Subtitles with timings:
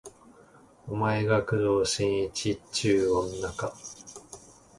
[0.87, 3.71] お前が工藤新一っちゅう女か